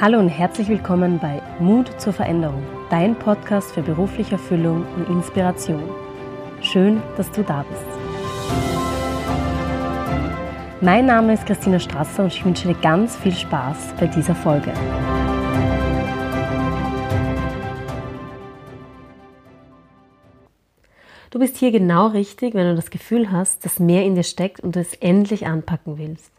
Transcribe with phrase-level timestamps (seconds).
[0.00, 5.88] Hallo und herzlich willkommen bei Mut zur Veränderung, dein Podcast für berufliche Erfüllung und Inspiration.
[6.62, 7.86] Schön, dass du da bist.
[10.80, 14.72] Mein Name ist Christina Strasser und ich wünsche dir ganz viel Spaß bei dieser Folge.
[21.30, 24.58] Du bist hier genau richtig, wenn du das Gefühl hast, dass mehr in dir steckt
[24.58, 26.32] und du es endlich anpacken willst.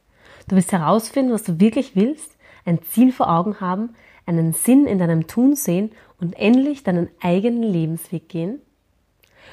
[0.50, 2.35] Du willst herausfinden, was du wirklich willst
[2.66, 7.64] ein Ziel vor Augen haben, einen Sinn in deinem Tun sehen und endlich deinen eigenen
[7.64, 8.60] Lebensweg gehen?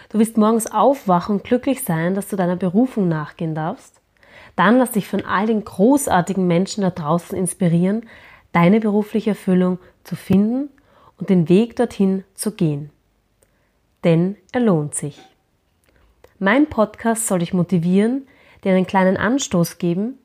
[0.09, 4.01] Du willst morgens aufwachen und glücklich sein, dass du deiner Berufung nachgehen darfst?
[4.57, 8.07] Dann lass dich von all den großartigen Menschen da draußen inspirieren,
[8.53, 10.69] deine berufliche Erfüllung zu finden
[11.19, 12.91] und den Weg dorthin zu gehen.
[14.05, 15.19] Denn er lohnt sich.
[16.39, 18.27] Mein Podcast soll dich motivieren,
[18.65, 20.19] dir einen kleinen Anstoß geben,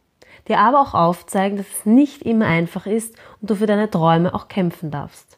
[0.48, 4.34] dir aber auch aufzeigen, dass es nicht immer einfach ist und du für deine Träume
[4.34, 5.38] auch kämpfen darfst.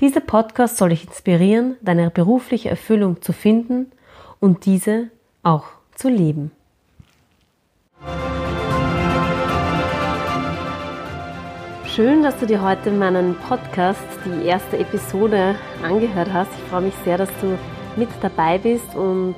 [0.00, 3.90] Dieser Podcast soll dich inspirieren, deine berufliche Erfüllung zu finden
[4.38, 5.08] und diese
[5.42, 6.52] auch zu leben.
[11.86, 16.50] Schön, dass du dir heute meinen Podcast, die erste Episode, angehört hast.
[16.52, 17.58] Ich freue mich sehr, dass du
[17.96, 19.34] mit dabei bist und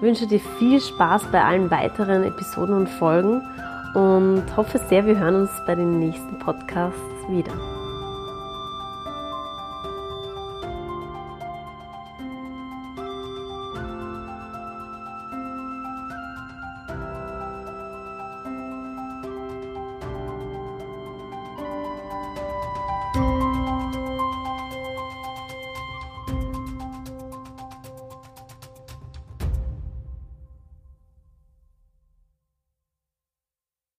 [0.00, 3.42] wünsche dir viel Spaß bei allen weiteren Episoden und Folgen
[3.98, 7.52] und hoffe sehr, wir hören uns bei den nächsten Podcasts wieder.